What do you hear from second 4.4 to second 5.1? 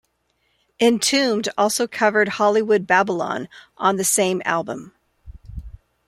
album.